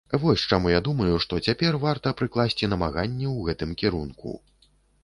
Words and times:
Вось 0.21 0.45
чаму 0.55 0.71
я 0.71 0.79
думаю, 0.87 1.13
што 1.25 1.39
цяпер 1.49 1.77
варта 1.85 2.15
прыкласці 2.23 2.71
намаганні 2.73 3.25
ў 3.35 3.51
гэтым 3.51 3.79
кірунку. 3.85 4.37